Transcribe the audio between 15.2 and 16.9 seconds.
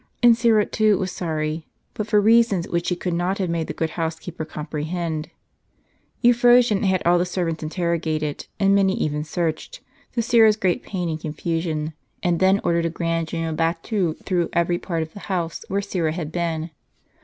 house w^here Syra had been.